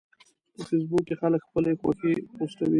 [0.53, 2.69] په فېسبوک کې خلک خپلې خوښې پوسټوي